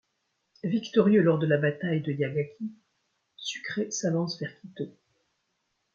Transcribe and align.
Victorieux 0.63 1.21
lors 1.21 1.37
de 1.37 1.45
la 1.45 1.59
bataille 1.59 2.01
de 2.01 2.11
Yaguachi, 2.11 2.73
Sucre 3.35 3.81
s'avance 3.91 4.39
vers 4.39 4.59
Quito. 4.59 4.97